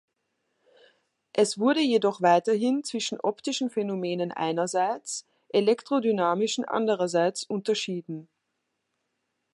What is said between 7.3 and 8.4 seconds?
unterschieden.